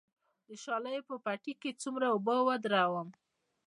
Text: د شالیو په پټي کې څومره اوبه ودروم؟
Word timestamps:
د 0.47 0.49
شالیو 0.63 1.07
په 1.09 1.15
پټي 1.25 1.53
کې 1.61 1.79
څومره 1.83 2.05
اوبه 2.13 2.35
ودروم؟ 2.47 3.09